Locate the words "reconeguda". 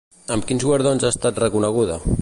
1.45-2.01